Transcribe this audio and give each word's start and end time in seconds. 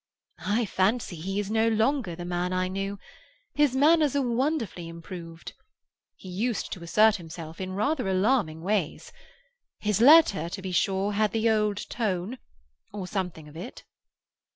"I 0.47 0.65
fancy 0.65 1.15
he 1.15 1.39
is 1.39 1.51
no 1.51 1.67
longer 1.69 2.15
the 2.15 2.25
man 2.25 2.53
I 2.53 2.69
knew. 2.69 2.97
His 3.53 3.75
manners 3.75 4.15
are 4.15 4.23
wonderfully 4.27 4.87
improved. 4.89 5.53
He 6.15 6.27
used 6.27 6.71
to 6.71 6.81
assert 6.81 7.17
himself 7.17 7.61
in 7.61 7.73
rather 7.73 8.07
alarming 8.07 8.63
ways. 8.63 9.11
His 9.77 10.01
letter, 10.01 10.49
to 10.49 10.59
be 10.63 10.71
sure, 10.71 11.11
had 11.11 11.33
the 11.33 11.51
old 11.51 11.87
tone, 11.87 12.39
or 12.91 13.05
something 13.05 13.47
of 13.47 13.55
it." 13.55 13.83